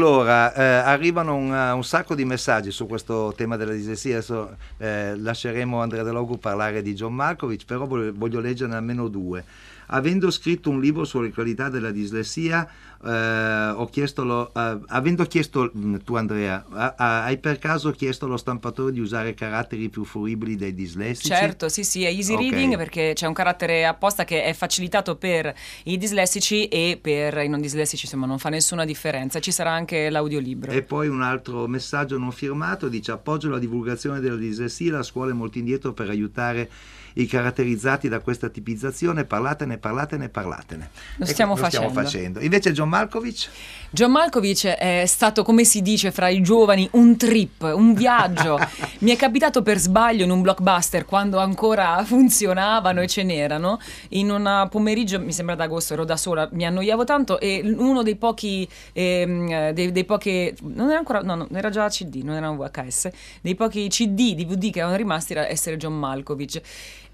[0.01, 5.15] Allora, eh, arrivano un, un sacco di messaggi su questo tema della dislessia, adesso eh,
[5.15, 9.45] lasceremo Andrea De Logu parlare di John Malkovich, però voglio, voglio leggerne almeno due.
[9.93, 12.69] Avendo scritto un libro sulle qualità della dislessia,
[13.05, 17.91] eh, ho chiesto lo- eh, avendo chiesto, mm, tu Andrea, a- a- hai per caso
[17.91, 21.29] chiesto allo stampatore di usare caratteri più fruibili dei dislessici?
[21.29, 22.41] Certo, sì, sì, è easy Ok.
[22.41, 25.53] reading perché c'è un carattere apposta che è facilitato per
[25.85, 29.41] i dislessici e per i non dislessici, insomma, non fa nessuna differenza.
[29.41, 30.71] Ci sarà anche l'audiolibro.
[30.71, 35.33] E poi un altro messaggio non firmato dice appoggio la divulgazione della dislessia, la scuola
[35.33, 36.71] è molto indietro per aiutare
[37.15, 40.91] i caratterizzati da questa tipizzazione, parlatene, parlatene, parlatene.
[41.17, 42.01] Lo Ecco, stiamo lo stiamo facendo.
[42.03, 42.41] facendo.
[42.41, 43.49] Invece John Malkovich?
[43.91, 48.59] John Malkovich è stato, come si dice fra i giovani, un trip, un viaggio.
[49.01, 53.81] Mi è capitato per sbaglio in un blockbuster quando ancora funzionavano e ce n'erano.
[54.11, 58.17] In un pomeriggio, mi sembra d'agosto, ero da sola, mi annoiavo tanto e uno dei
[58.17, 62.49] pochi, ehm, dei, dei pochi, non era ancora, no, no, era già CD, non era
[62.49, 63.09] un VHS,
[63.41, 66.61] dei pochi CD, DVD che erano rimasti era essere John Malkovich.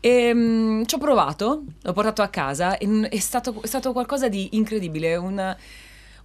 [0.01, 4.29] E, mm, ci ho provato, l'ho portato a casa e è stato, è stato qualcosa
[4.29, 5.57] di incredibile, un,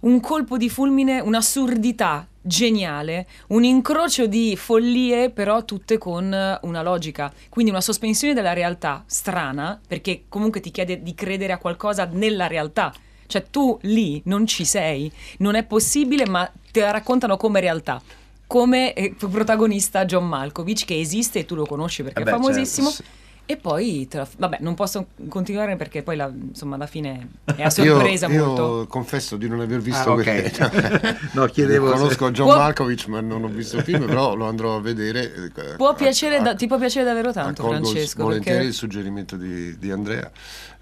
[0.00, 6.24] un colpo di fulmine, un'assurdità geniale, un incrocio di follie, però tutte con
[6.62, 7.32] una logica.
[7.48, 12.46] Quindi una sospensione della realtà strana, perché comunque ti chiede di credere a qualcosa nella
[12.46, 12.92] realtà.
[13.26, 18.00] Cioè tu lì non ci sei, non è possibile, ma te la raccontano come realtà.
[18.46, 22.30] Come eh, protagonista John Malkovich, che esiste e tu lo conosci perché Eh è beh,
[22.32, 22.90] famosissimo.
[22.90, 23.10] certo,
[23.44, 27.70] E poi, la- vabbè, non posso continuare perché poi la, insomma, alla fine è a
[27.70, 28.62] sorpresa io, molto.
[28.80, 30.22] Io confesso di non aver visto Ah, ok.
[30.22, 34.34] que- No, chiedevo se- Conosco John Può- Malkovich, ma non ho visto il film, però
[34.36, 35.50] lo andrò a vedere.
[35.54, 38.22] eh, Può a- piacere, a- da- ti può piacere davvero tanto, Francesco.
[38.22, 40.30] volentieri perché- il suggerimento di, di Andrea.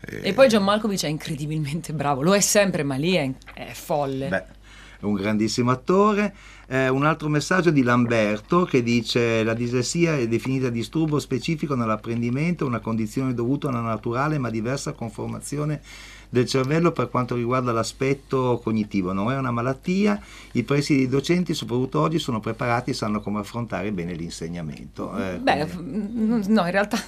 [0.03, 4.29] E poi John Malkovich è incredibilmente bravo, lo è sempre, ma lì è, è folle.
[4.29, 4.45] Beh,
[5.01, 6.35] è un grandissimo attore.
[6.73, 12.65] Eh, un altro messaggio di Lamberto che dice la dislessia è definita disturbo specifico nell'apprendimento,
[12.65, 15.81] una condizione dovuta a una naturale ma diversa conformazione
[16.29, 21.99] del cervello per quanto riguarda l'aspetto cognitivo, non è una malattia, i presidi docenti soprattutto
[21.99, 25.13] oggi sono preparati e sanno come affrontare bene l'insegnamento.
[25.19, 26.99] Eh, Beh, quindi- no, in realtà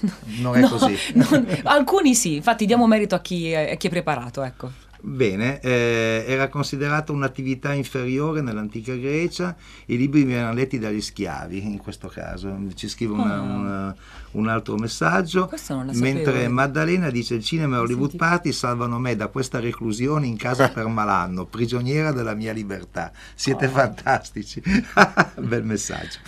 [0.40, 0.96] Non è no, così.
[1.14, 4.70] non- alcuni sì, infatti diamo merito a chi è, a chi è preparato, ecco.
[5.04, 11.78] Bene, eh, era considerata un'attività inferiore nell'antica Grecia, i libri venivano letti dagli schiavi in
[11.78, 12.56] questo caso.
[12.74, 13.40] Ci scrive una- Ah.
[13.40, 13.94] un,
[14.32, 15.50] un altro messaggio,
[15.94, 20.68] mentre Maddalena dice il cinema e Hollywood Party salvano me da questa reclusione in casa
[20.68, 23.10] per malanno, prigioniera della mia libertà.
[23.34, 23.70] Siete Oh.
[23.70, 24.62] fantastici.
[25.38, 26.18] Bel messaggio.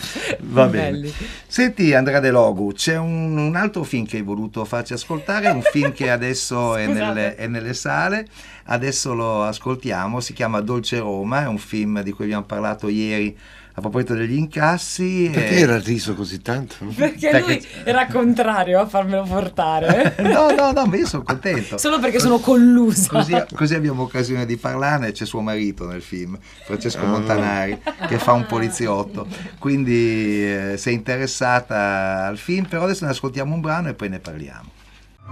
[0.41, 0.91] Va bene.
[0.99, 1.13] Belli.
[1.47, 5.61] Senti Andrea De Logu, c'è un, un altro film che hai voluto farci ascoltare, un
[5.61, 8.27] film che adesso è nelle, è nelle sale,
[8.65, 13.37] adesso lo ascoltiamo, si chiama Dolce Roma, è un film di cui abbiamo parlato ieri
[13.77, 15.29] a proposito degli incassi.
[15.33, 16.75] Perché e- era riso così tanto?
[16.95, 20.15] Perché Perché- lui era contrario a farmelo portare.
[20.35, 21.77] No, no, no, ma io sono contento.
[21.77, 23.09] Solo perché sono collusa.
[23.09, 27.07] Così, così abbiamo occasione di parlarne, c'è suo marito nel film, Francesco Ah.
[27.07, 29.27] Montanari, che fa un poliziotto,
[29.59, 34.19] quindi eh, sei interessata al film, però adesso ne ascoltiamo un brano e poi ne
[34.19, 34.69] parliamo.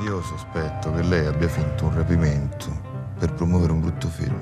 [0.02, 2.92] Io sospetto che lei abbia finto un rapimento
[3.24, 4.36] per promuovere un brutto film.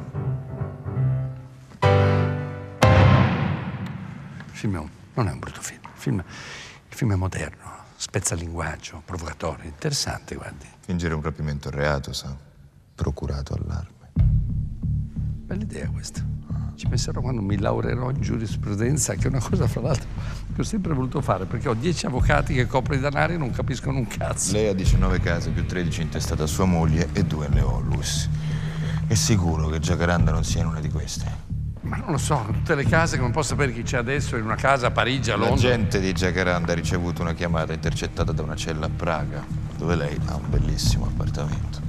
[4.45, 5.81] Il film è un- non è un brutto film.
[5.83, 10.65] Il film, il film è moderno, spezza il linguaggio, provocatorio, interessante, guardi.
[10.79, 12.35] Fingere un rapimento è reato, sa?
[12.95, 14.09] Procurato allarme.
[14.15, 16.25] Bella idea questa.
[16.73, 20.07] Ci penserò quando mi laureerò in giurisprudenza, che è una cosa, fra l'altro,
[20.55, 23.51] che ho sempre voluto fare, perché ho dieci avvocati che copro i danari e non
[23.51, 24.53] capiscono un cazzo.
[24.53, 28.27] Lei ha 19 case più 13 intestate a sua moglie e due alle Onlus.
[29.11, 31.25] È sicuro che Giacaranda non sia in una di queste?
[31.81, 34.45] Ma non lo so, tutte le case che non posso sapere chi c'è adesso in
[34.45, 35.53] una casa a Parigi, a Londra.
[35.53, 39.45] L'agente di Giacaranda ha ricevuto una chiamata intercettata da una cella a Praga,
[39.75, 41.81] dove lei ha un bellissimo appartamento.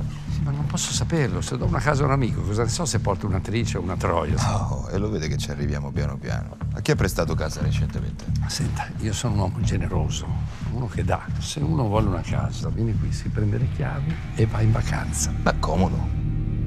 [0.42, 1.40] Ma non posso saperlo.
[1.40, 3.96] Se do una casa a un amico, cosa ne so se porto un'attrice o una
[3.96, 4.34] troia?
[4.72, 6.56] Oh, e lo vede che ci arriviamo piano piano.
[6.72, 8.24] A chi ha prestato casa recentemente?
[8.40, 10.26] Ma senta, io sono un uomo generoso,
[10.72, 11.24] uno che dà.
[11.38, 15.32] Se uno vuole una casa, viene qui, si prende le chiavi e va in vacanza.
[15.40, 16.21] Ma comodo.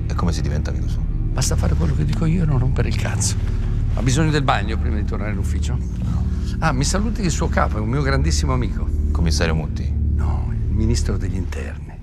[0.08, 1.02] E come si diventa suo?
[1.02, 3.36] Basta fare quello che dico io e non rompere il cazzo.
[3.96, 5.78] Ha bisogno del bagno prima di tornare all'ufficio?
[6.60, 8.88] Ah, mi saluti il suo capo, è un mio grandissimo amico.
[9.12, 9.92] Commissario Mutti?
[10.16, 11.95] No, il ministro degli interni.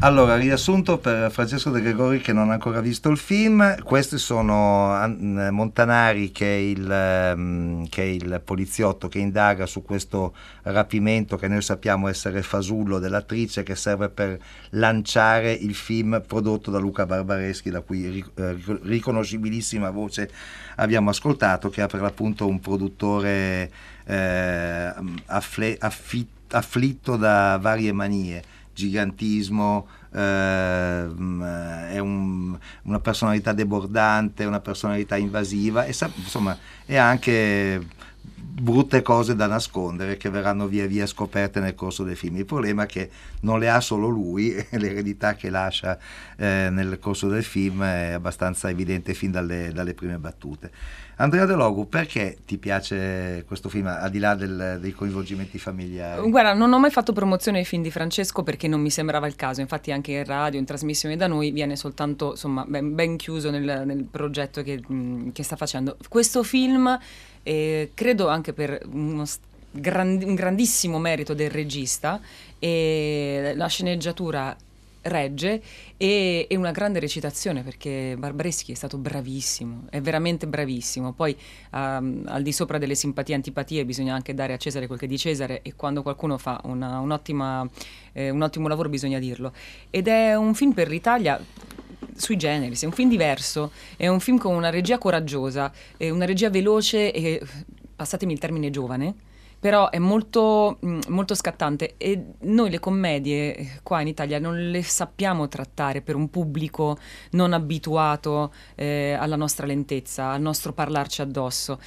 [0.00, 4.92] Allora, riassunto per Francesco De Gregori che non ha ancora visto il film, questi sono
[4.92, 11.36] An- Montanari che è, il, ehm, che è il poliziotto che indaga su questo rapimento
[11.36, 14.38] che noi sappiamo essere fasullo dell'attrice che serve per
[14.70, 18.10] lanciare il film prodotto da Luca Barbareschi, la cui eh,
[18.52, 20.30] ric- riconoscibilissima voce
[20.76, 23.68] abbiamo ascoltato, che ha per l'appunto un produttore
[24.04, 24.92] eh,
[25.26, 31.42] affle- affi- afflitto da varie manie gigantismo, ehm,
[31.90, 37.86] è un- una personalità debordante, una personalità invasiva e insomma e anche
[38.60, 42.36] brutte cose da nascondere che verranno via via scoperte nel corso del film.
[42.36, 45.98] Il problema è che non le ha solo lui, l'eredità che lascia
[46.36, 50.70] eh, nel corso del film è abbastanza evidente fin dalle, dalle prime battute.
[51.20, 56.30] Andrea De Logu, perché ti piace questo film, al di là del- dei coinvolgimenti familiari?
[56.30, 59.34] Guarda, non ho mai fatto promozione ai film di Francesco perché non mi sembrava il
[59.34, 59.60] caso.
[59.60, 63.82] Infatti, anche in radio, in trasmissione da noi, viene soltanto insomma, ben, ben chiuso nel,
[63.84, 65.96] nel progetto che, mh, che sta facendo.
[66.08, 66.96] Questo film,
[67.42, 69.24] eh, credo anche per uno
[69.70, 72.20] grandi- un grandissimo merito del regista,
[72.58, 74.56] e la sceneggiatura
[75.02, 75.62] regge
[75.96, 81.12] e, e una grande recitazione perché Barbareschi è stato bravissimo, è veramente bravissimo.
[81.12, 81.36] Poi
[81.72, 85.06] ehm, al di sopra delle simpatie e antipatie bisogna anche dare a Cesare quel che
[85.06, 87.66] è di Cesare e quando qualcuno fa una- un'ottima,
[88.12, 89.52] eh, un ottimo lavoro bisogna dirlo.
[89.90, 91.40] Ed è un film per l'Italia
[92.18, 96.50] sui generis, è un film diverso, è un film con una regia coraggiosa, una regia
[96.50, 97.40] veloce e,
[97.96, 99.14] passatemi il termine giovane,
[99.60, 100.78] però è molto,
[101.08, 106.30] molto scattante e noi le commedie qua in Italia non le sappiamo trattare per un
[106.30, 106.96] pubblico
[107.30, 111.80] non abituato eh, alla nostra lentezza, al nostro parlarci addosso.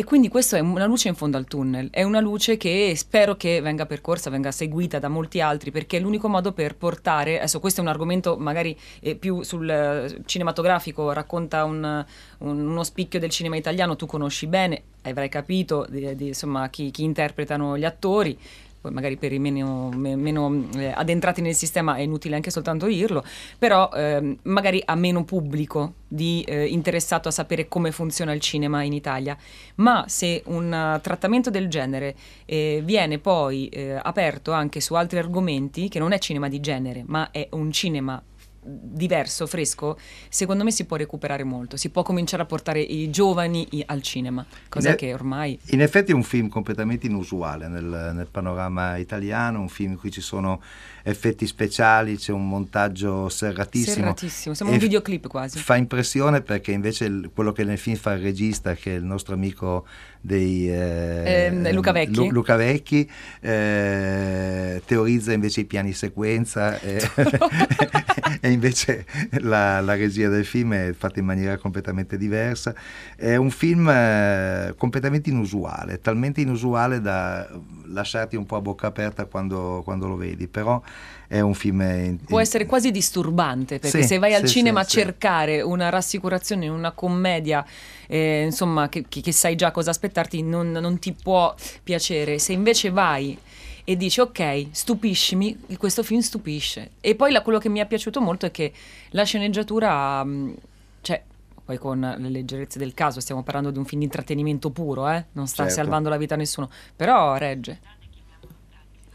[0.00, 3.34] E quindi questa è una luce in fondo al tunnel, è una luce che spero
[3.34, 7.58] che venga percorsa, venga seguita da molti altri, perché è l'unico modo per portare, adesso
[7.58, 12.04] questo è un argomento magari eh, più sul eh, cinematografico, racconta un-
[12.38, 16.92] un- uno spicchio del cinema italiano, tu conosci bene, avrai capito di- di, insomma, chi,
[16.92, 18.38] chi interpretano gli attori,
[18.80, 22.86] poi magari per i meno, me- meno, eh, addentrati nel sistema è inutile anche soltanto
[22.86, 23.24] dirlo,
[23.58, 28.82] però ehm, magari ha meno pubblico di, eh, interessato a sapere come funziona il cinema
[28.82, 29.36] in Italia,
[29.76, 32.14] ma se un eh, trattamento del genere
[32.44, 37.02] eh, viene poi eh, aperto anche su altri argomenti, che non è cinema di genere,
[37.06, 38.22] ma è un cinema
[38.68, 43.66] diverso, fresco, secondo me si può recuperare molto, si può cominciare a portare i giovani
[43.86, 45.58] al cinema, cos'è Ne- che ormai...
[45.70, 50.10] In effetti è un film completamente inusuale nel, nel panorama italiano, un film in cui
[50.10, 50.60] ci sono
[51.02, 53.94] effetti speciali, c'è un montaggio serratissimo.
[53.94, 55.58] Serratissimo, sembra un videoclip quasi.
[55.58, 59.04] Fa impressione perché invece il- quello che nel film fa il regista, che è il
[59.04, 59.86] nostro amico
[60.28, 62.14] dei, eh, Ehm, Luca Vecchi.
[62.14, 63.08] Lu- Luca Vecchi,
[63.40, 67.00] eh, teorizza invece i piani sequenza e,
[68.40, 69.04] e invece
[69.40, 72.74] la, la regia del film è fatta in maniera completamente diversa.
[73.16, 77.48] È un film eh, completamente inusuale, talmente inusuale da
[77.86, 80.80] lasciarti un po' a bocca aperta quando, quando lo vedi, però
[81.26, 81.80] è un film...
[81.80, 85.60] in- Può essere quasi disturbante perché Sì, se vai al sì, cinema sì, a cercare
[85.62, 87.64] una rassicurazione in una commedia,
[88.06, 92.38] eh, insomma, che, che- sai già cosa aspettarti, non, non ti può piacere.
[92.38, 93.36] Se invece vai
[93.84, 96.90] e dici ok, stupiscimi, questo film stupisce.
[97.00, 98.72] E poi la- quello che mi è piaciuto molto è che
[99.10, 100.54] la sceneggiatura, mh,
[101.00, 101.22] cioè,
[101.64, 105.24] poi con le leggerezze del caso, stiamo parlando di un film di intrattenimento puro, eh?
[105.32, 105.78] non sta Certo.
[105.78, 107.80] salvando la vita a nessuno, però regge.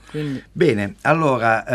[0.10, 1.66] Quindi, Bene, allora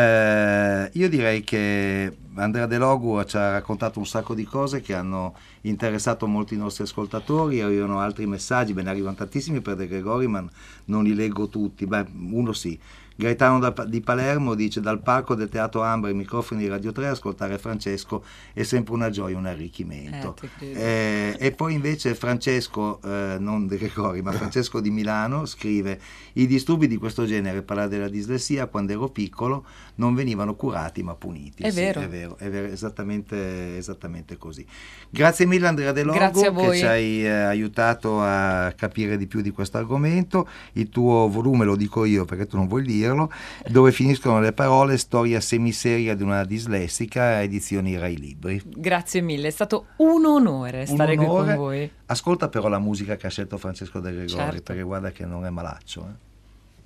[0.85, 4.94] eh, io direi che Andrea De Logu ci ha raccontato un sacco di cose che
[4.94, 10.27] hanno interessato molti nostri ascoltatori, arrivano altri messaggi, beh ne arrivano tantissimi per De Gregori
[10.27, 10.44] ma
[10.87, 12.79] non li leggo tutti, beh uno sì.
[13.18, 17.09] Gaetano da- di Palermo dice dal palco del Teatro Ambra ai microfoni di Radio 3
[17.09, 20.37] ascoltare Francesco è sempre una gioia, un arricchimento.
[20.61, 20.70] Eh.
[20.70, 25.98] Eh, e poi invece Francesco, eh, non De Gregori, ma Francesco di Milano scrive:
[26.35, 29.64] I disturbi di questo genere, parlare della dislessia, quando ero piccolo,
[29.96, 31.64] non venivano curati ma puniti.
[31.64, 32.00] È Sì, vero.
[32.00, 34.64] è vero, è vero, esattamente, esattamente così.
[35.11, 39.50] Grazie mille, Andrea De a che ci hai eh, aiutato a capire di più di
[39.50, 40.48] questo argomento.
[40.74, 43.31] Il tuo volume lo dico io perché tu non vuoi dirlo.
[43.68, 48.62] Dove finiscono le parole, storia semiseria di una dislessica, edizioni Rai Libri.
[48.66, 51.47] grazie mille, è stato un onore stare qui onore.
[51.55, 51.90] con voi.
[52.07, 54.62] Ascolta però la musica che ha scelto Francesco De Gregori, Certo.
[54.62, 56.07] perché guarda che non è malaccio.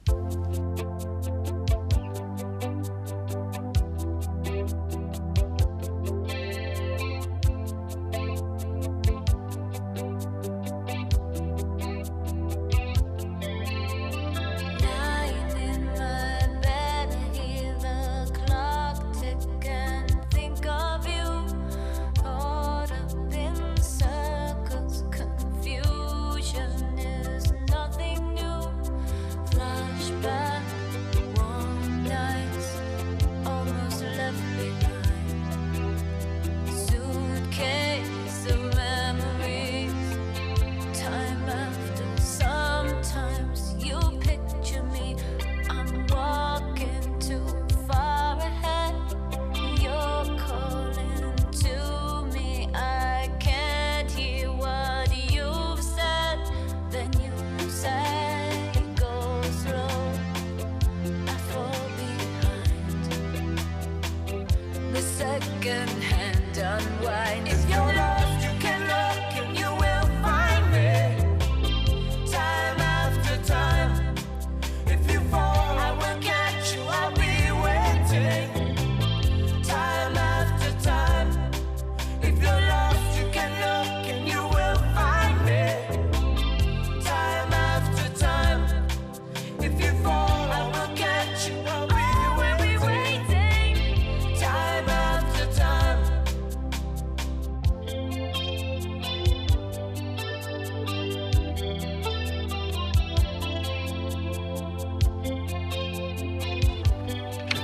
[0.07, 0.92] eh.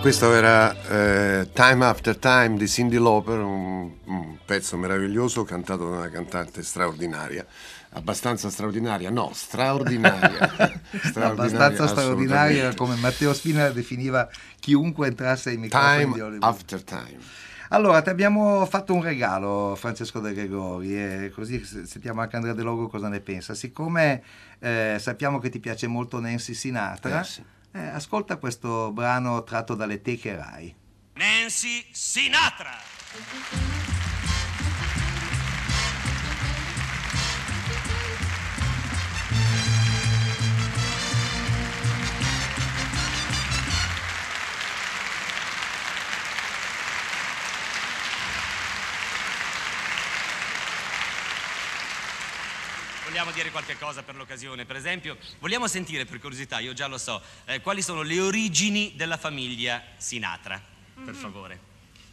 [0.09, 5.97] Questo era eh, Time After Time di Cindy Lauper, un, un pezzo meraviglioso cantato da
[5.99, 7.45] una cantante straordinaria.
[7.91, 10.51] Abbastanza straordinaria, no, straordinaria.
[11.13, 14.27] abbastanza straordinaria come Matteo Spina definiva
[14.59, 16.39] chiunque entrasse ai microfoni di Time.
[16.41, 17.19] After Time.
[17.69, 22.63] Allora, ti abbiamo fatto un regalo, Francesco De Gregori, e così sentiamo anche Andrea De
[22.63, 23.53] Logo cosa ne pensa.
[23.53, 24.23] Siccome
[24.59, 27.43] eh, sappiamo che ti piace molto Nancy Sinatra, Eh, sì.
[27.73, 30.75] Eh, ascolta questo brano tratto dalle teche Rai.
[31.15, 33.98] Nancy Sinatra.
[53.09, 54.67] Vogliamo dire qualche cosa per l'occasione?
[54.67, 58.93] Per esempio, vogliamo sentire per curiosità, io già lo so, eh, quali sono le origini
[58.97, 60.61] della famiglia Sinatra,
[60.95, 61.19] per Mhm.
[61.19, 61.61] favore.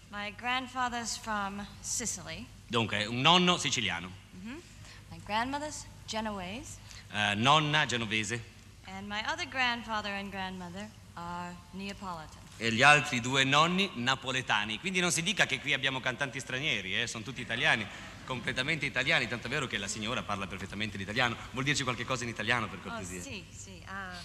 [0.08, 2.46] My grandfather's from Sicily.
[2.66, 4.62] Dunque, un nonno siciliano, Mhm.
[5.10, 6.78] My grandmother's Genoese.
[7.12, 8.54] eh, nonna genovese
[8.86, 12.40] And my other grandfather and grandmother are Neapolitan.
[12.58, 14.80] e gli altri due nonni napoletani.
[14.80, 17.86] Quindi non si dica che qui abbiamo cantanti stranieri, eh, sono tutti italiani,
[18.26, 21.36] completamente italiani, tanto è vero che la signora parla perfettamente l'italiano.
[21.52, 23.22] Vuol dirci qualche cosa in italiano per Oh, cortesia?
[23.22, 23.82] sì, sì.
[23.88, 24.18] ah,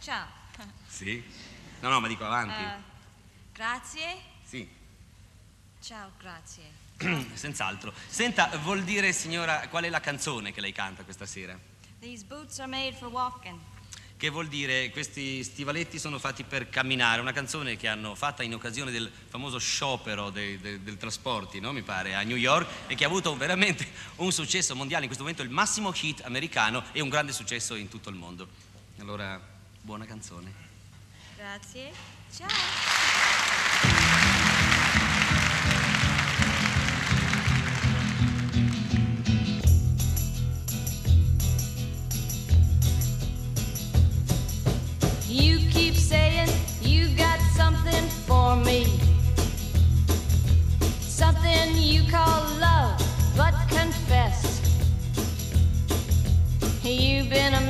[0.00, 0.26] ciao.
[0.88, 1.22] Sì?
[1.80, 2.62] No, no, ma dico avanti.
[2.62, 2.82] Eh,
[3.52, 4.16] grazie.
[4.44, 4.68] Sì.
[5.80, 6.64] Ciao, grazie.
[7.32, 7.92] Senz'altro.
[8.08, 11.58] Senta, vuol dire, signora, qual è la canzone che lei canta questa sera?
[12.00, 13.58] These boots are made for walking.
[14.20, 18.52] Che vuol dire questi stivaletti sono fatti per camminare, una canzone che hanno fatta in
[18.52, 21.72] occasione del famoso sciopero dei, dei- del trasporti, no?
[21.72, 25.24] mi pare, a New York e che ha avuto veramente un successo mondiale, in questo
[25.24, 28.46] momento il massimo hit americano e un grande successo in tutto il mondo.
[28.98, 29.40] Allora,
[29.80, 30.52] buona canzone.
[31.34, 31.90] Grazie.
[32.30, 32.48] Ciao.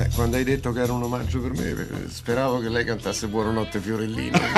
[0.00, 3.26] Eh, quando hai detto che era un omaggio per me, eh, speravo che lei cantasse
[3.28, 4.38] Buonanotte Fiorellino.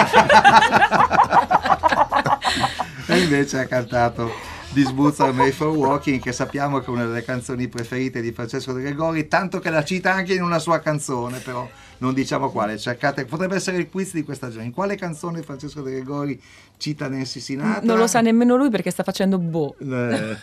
[3.05, 4.31] E invece ha cantato
[4.73, 8.33] This Boots Are Made for Walking, che sappiamo che è una delle canzoni preferite di
[8.33, 11.69] Francesco De Gregori, tanto che la cita anche in una sua canzone, però
[11.99, 12.79] non diciamo quale.
[12.79, 14.69] Cercate, potrebbe essere il quiz di questa giornata.
[14.69, 16.41] In quale canzone Francesco De Gregori
[16.79, 17.81] cita Nancy Sinatra?
[17.83, 19.75] Non lo sa nemmeno lui perché sta facendo boh.
[19.79, 20.37] Eh,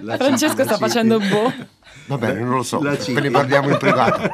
[0.00, 1.52] la Francesco sta facendo boh.
[2.06, 4.20] Va bene, non lo so, ne parliamo in privato.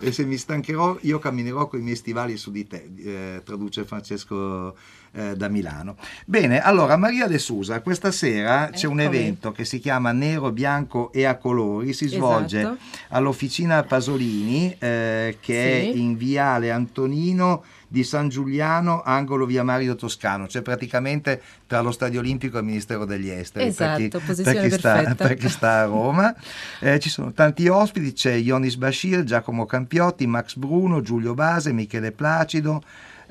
[0.00, 3.84] e se mi stancherò, io camminerò con i miei stivali su di te, eh, traduce
[3.84, 4.74] Francesco
[5.12, 5.96] eh, da Milano.
[6.24, 11.12] Bene, allora Maria De Susa, questa sera c'è un evento che si chiama Nero, Bianco
[11.12, 12.78] e a colori, si svolge Esatto.
[13.08, 16.00] all'officina Pasolini, eh, che è Sì.
[16.00, 22.20] in viale Antonino di San Giuliano, angolo via Mario Toscano, cioè praticamente tra lo Stadio
[22.20, 23.72] Olimpico e il Ministero degli Esteri.
[23.72, 26.32] per chi- Esatto, per chi sta, per chi sta a Roma.
[26.78, 32.12] Eh, ci sono tanti ospiti, c'è Ionis Bashir, Giacomo Campiotti, Max Bruno, Giulio Base, Michele
[32.12, 32.80] Placido,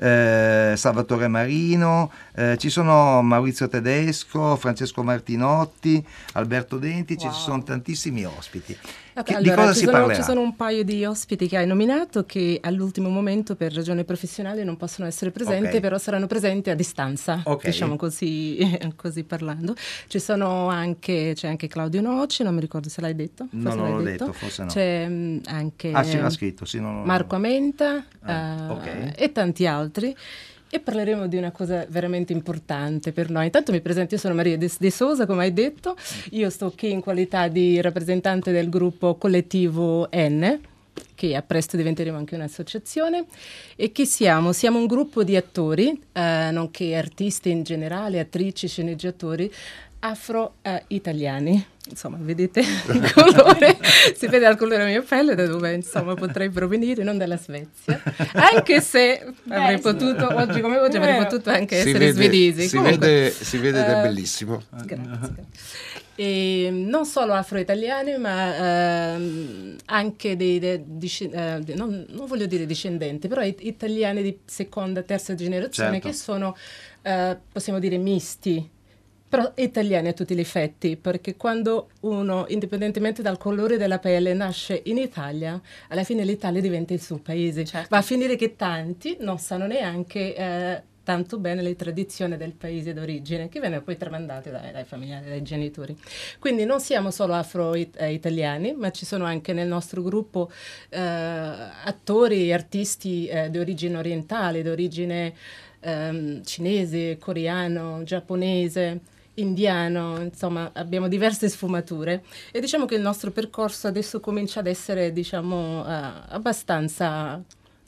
[0.00, 8.24] eh, Salvatore Marino, eh, ci sono Maurizio Tedesco, Francesco Martinotti, Alberto Denti, ci sono tantissimi
[8.24, 8.76] ospiti.
[9.12, 10.14] Ok, Che- di allora, cosa ci si sono, parlerà?
[10.18, 14.62] ci sono un paio di ospiti che hai nominato che all'ultimo momento per ragioni professionali
[14.64, 15.80] non possono essere presenti, Ok.
[15.80, 17.64] però saranno presenti a distanza, Ok.
[17.66, 18.58] diciamo così,
[18.96, 19.74] così parlando.
[20.06, 23.48] Ci sono anche, c'è anche Claudio Noci, non mi ricordo se l'hai detto.
[23.50, 24.68] No, forse non l'hai l'ho detto, forse no.
[24.68, 30.14] C'è mm, anche Ah, scritto, sì, non- Marco Amenta Ah, eh, e tanti altri.
[30.72, 33.46] E parleremo di una cosa veramente importante per noi.
[33.46, 35.96] Intanto mi presento, io sono Maria De, De Sosa, come hai detto,
[36.30, 40.60] io sto qui in qualità di rappresentante del gruppo collettivo N,
[41.16, 43.24] che a presto diventeremo anche un'associazione.
[43.74, 44.52] E chi siamo?
[44.52, 49.52] Siamo un gruppo di attori, eh, nonché artisti in generale, attrici, sceneggiatori,
[50.00, 51.66] afro-italiani.
[51.88, 52.60] Insomma, vedete
[52.92, 53.78] il colore,
[54.14, 58.00] si vede dal colore della mia pelle da dove insomma potrei provenire, non dalla Svezia.
[58.34, 59.82] Anche se avrei sì.
[59.82, 62.68] potuto, oggi come oggi avrei potuto anche Si essere vede, svedesi.
[62.68, 64.62] si Comunque, vede, si vede ed è eh, bellissimo.
[64.84, 65.44] Grazie.
[66.14, 72.66] E non solo afro-italiani, ma ehm, anche dei, dei- disce- eh, non, non voglio dire
[72.66, 76.08] discendenti, però it- italiani di seconda, terza generazione Certo.
[76.08, 76.54] che sono,
[77.02, 78.68] eh, possiamo dire, misti.
[79.30, 84.82] Però italiani a tutti gli effetti, perché quando uno, indipendentemente dal colore della pelle, nasce
[84.86, 87.64] in Italia, alla fine l'Italia diventa il suo paese.
[87.88, 92.92] Va a finire che tanti non sanno neanche eh, tanto bene le tradizioni del paese
[92.92, 95.96] d'origine, che vengono poi tramandate dai, dai familiari, dai genitori.
[96.40, 100.50] Quindi non siamo solo afro-italiani, ma ci sono anche nel nostro gruppo
[100.88, 105.34] eh, attori e artisti eh, di origine orientale, di origine
[105.78, 113.86] ehm, cinese, coreano, giapponese, indiano, insomma abbiamo diverse sfumature e diciamo che il nostro percorso
[113.86, 115.90] adesso comincia ad essere diciamo eh,
[116.28, 117.42] abbastanza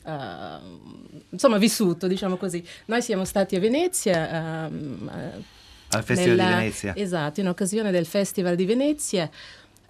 [0.05, 0.57] eh,
[1.29, 2.65] insomma vissuto, diciamo così.
[2.85, 4.71] Noi siamo stati a Venezia eh,
[5.89, 6.95] Al Festival nella- di Venezia.
[6.95, 9.29] Esatto, in occasione del Festival di Venezia.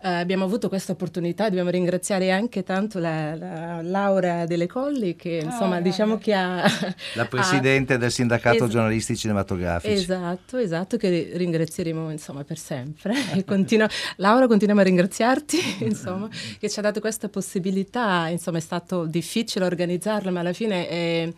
[0.04, 5.40] Eh, abbiamo avuto questa opportunità, dobbiamo ringraziare anche tanto la, la Laura Delle Colli che
[5.44, 6.62] insomma diciamo che ha...
[7.16, 9.94] La ha- presidente del sindacato Es- giornalisti cinematografici.
[9.94, 13.14] Esatto, esatto, che ringrazieremo insomma per sempre.
[13.34, 16.28] E continua- Laura, continuiamo a ringraziarti, insomma,
[16.60, 18.28] che ci ha dato questa possibilità.
[18.28, 21.34] Insomma, è stato difficile organizzarla, ma alla fine è,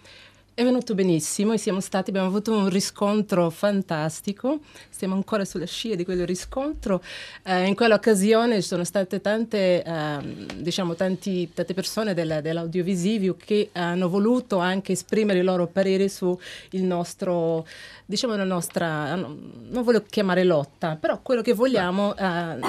[0.57, 4.59] è venuto benissimo e siamo stati, abbiamo avuto un riscontro fantastico.
[4.89, 7.03] Stiamo ancora sulle scie di quel riscontro.
[7.43, 13.69] Eh, in quell'occasione ci sono state tante, ehm, diciamo, tanti- tante persone del- dell'audiovisivo che
[13.73, 16.39] hanno voluto anche esprimere i loro pareri su
[16.69, 17.67] il nostro,
[18.05, 22.59] diciamo, la nostra, non voglio chiamare lotta, però quello che vogliamo eh,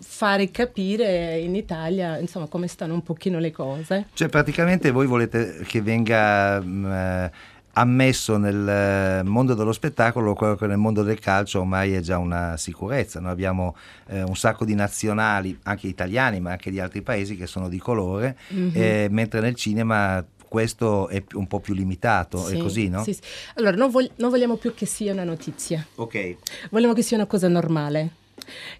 [0.00, 4.06] fare capire in Italia, insomma, come stanno un pochino le cose.
[4.14, 7.32] Cioè praticamente voi volete che venga mh,
[7.74, 12.18] ammesso nel eh, mondo dello spettacolo quello che nel mondo del calcio ormai è già
[12.18, 13.20] una sicurezza.
[13.20, 13.76] Noi abbiamo
[14.08, 17.78] eh, un sacco di nazionali, anche italiani ma anche di altri paesi che sono di
[17.78, 18.70] colore, Mhm.
[18.74, 23.02] eh, mentre nel cinema questo è un po' più limitato, è Sì, così, no?
[23.02, 23.20] sì, sì.
[23.56, 25.84] Allora, non, vog- non vogliamo più che sia una notizia.
[25.96, 26.36] Ok.
[26.70, 28.10] Vogliamo che sia una cosa normale.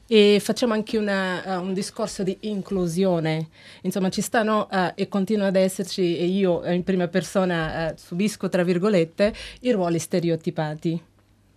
[0.06, 3.48] E facciamo anche una, eh, un discorso di inclusione.
[3.82, 8.48] Insomma, ci stanno eh, e continua ad esserci, e io eh, in prima persona subisco,
[8.48, 11.02] tra virgolette, i ruoli stereotipati.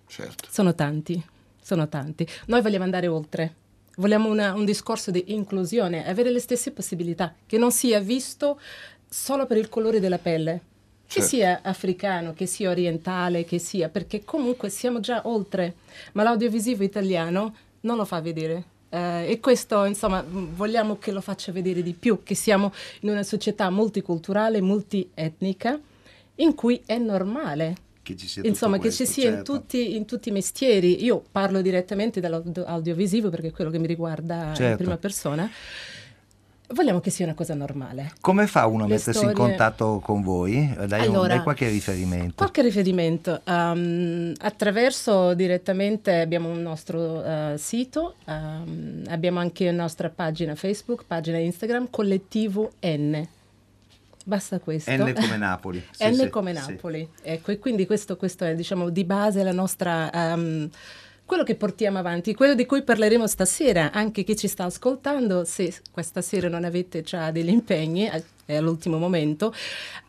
[0.07, 0.47] Certo.
[0.49, 1.21] Sono tanti,
[1.61, 2.27] sono tanti.
[2.47, 3.53] Noi vogliamo andare oltre.
[3.97, 8.59] Vogliamo una- un discorso di inclusione, avere le stesse possibilità, che non sia visto
[9.09, 10.61] solo per il colore della pelle.
[11.07, 11.27] Che Certo.
[11.29, 15.75] sia africano, che sia orientale, che sia, perché comunque siamo già oltre,
[16.11, 17.55] ma l'audiovisivo italiano
[17.87, 18.63] non lo fa vedere.
[18.89, 22.71] Eh, e questo, insomma, vogliamo che lo faccia vedere di più, che siamo
[23.01, 25.79] in una società multiculturale, multietnica,
[26.35, 29.53] in cui è normale Che ci sia Insomma, che questo, ci sia in, certo.
[29.53, 31.03] tutti, in tutti i mestieri.
[31.03, 34.77] Io parlo direttamente dall'audiovisivo perché è quello che mi riguarda in Certo.
[34.77, 35.49] prima persona.
[36.69, 38.11] Vogliamo che sia una cosa normale.
[38.19, 40.67] Come fa uno a mettersi in storie- contatto con voi?
[40.85, 42.33] Dai, un- Allora, dai qualche riferimento.
[42.35, 43.39] Qualche riferimento.
[43.45, 51.05] ehm, attraverso direttamente abbiamo un nostro eh, sito, ehm, abbiamo anche la nostra pagina Facebook,
[51.07, 53.25] pagina Instagram, collettivo N.
[54.25, 54.91] Basta questo.
[54.91, 55.81] N come Napoli.
[55.95, 56.69] Sì, N sì, come sì.
[56.71, 57.09] Napoli.
[57.21, 60.69] Ecco, e quindi questo, questo è diciamo di base la nostra ehm,
[61.27, 65.73] quello che portiamo avanti, quello di cui parleremo stasera, anche chi ci sta ascoltando, se
[65.91, 69.53] questa sera non avete già degli impegni, eh, è all'ultimo momento,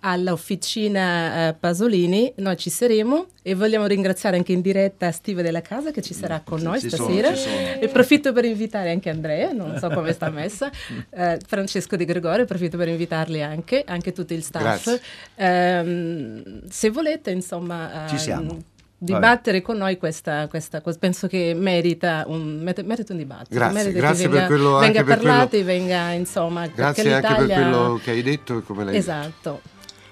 [0.00, 5.90] all'officina eh, Pasolini, noi ci saremo e vogliamo ringraziare anche in diretta Steve della Casa
[5.90, 7.34] che ci sarà con noi ci stasera.
[7.34, 7.56] sono.
[7.80, 10.70] E approfitto per invitare anche Andrea, non so come sta messa,
[11.10, 14.96] eh, Francesco Di Gregorio, approfitto per invitarli anche, anche tutto il staff.
[15.34, 18.62] Ehm, se volete, insomma, Ci ehm, siamo.
[18.98, 23.54] Dibattere con noi questa, questa cosa, penso che merita un, merita un dibattito.
[23.54, 26.66] Grazie, merita grazie che per venga, quello- venga anche per parlato quello- e venga, insomma,
[26.66, 29.10] Grazie anche per quello che hai detto e come l'hai detto.
[29.10, 29.60] Esatto.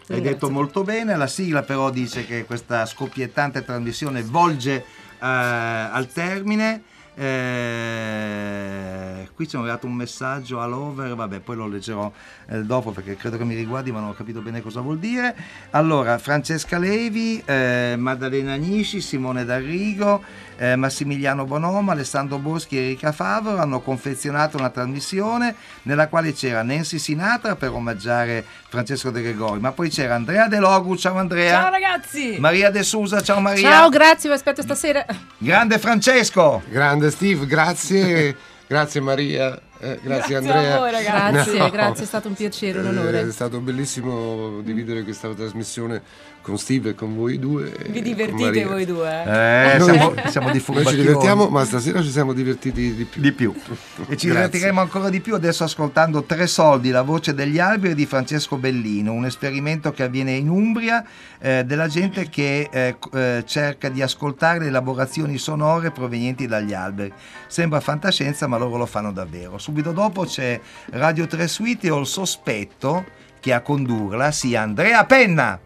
[0.09, 4.85] Hai detto molto bene, la sigla però dice che questa scoppiettante trasmissione volge eh,
[5.19, 6.83] al termine.
[7.17, 12.11] Eh, qui ci hanno dato un messaggio all'over, vabbè poi lo leggerò
[12.49, 15.35] eh, dopo perché credo che mi riguardi ma non ho capito bene cosa vuol dire.
[15.71, 20.23] Allora, Francesca Levi, eh, Maddalena Agnisci, Simone D'Arrigo,
[20.57, 26.63] eh, Massimiliano Bonoma, Alessandro Boschi e Erika Favaro hanno confezionato una trasmissione nella quale c'era
[26.63, 31.61] Nancy Sinatra per omaggiare Francesco De Gregori, ma poi c'era Andrea De Logu, ciao Andrea.
[31.61, 32.37] Ciao ragazzi!
[32.39, 33.71] Maria De Sousa, ciao Maria.
[33.71, 35.05] Ciao, grazie, vi aspetto stasera.
[35.39, 36.63] Grande Francesco.
[36.69, 38.37] Grande Steve, grazie.
[38.67, 39.55] Grazie Maria.
[39.79, 40.79] eh, grazie, Grazie Andrea.
[40.79, 40.91] voi.
[41.05, 41.71] Grazie, No.
[41.71, 43.21] grazie, è stato un piacere, un onore.
[43.21, 46.03] Eh, È stato bellissimo dividere questa trasmissione
[46.47, 47.73] con Steve e con voi due.
[47.89, 49.25] Vi divertite voi due?
[49.25, 53.21] Eh, Noi- siamo, siamo di Noi ci divertiamo, ma stasera ci siamo divertiti di più.
[53.21, 53.53] Di più.
[54.09, 54.29] E ci Grazie.
[54.29, 59.13] divertiremo ancora di più adesso ascoltando Tre soldi, la voce degli alberi di Francesco Bellino,
[59.13, 61.05] un esperimento che avviene in Umbria
[61.41, 67.13] eh, della gente che eh, eh, cerca di ascoltare le elaborazioni sonore provenienti dagli alberi.
[67.49, 69.59] Sembra fantascienza, ma loro lo fanno davvero.
[69.59, 73.05] Subito dopo c'è Radio 3 Suite e ho il sospetto
[73.41, 75.59] che a condurla sia Andrea Penna.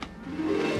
[0.42, 0.79] Thank you.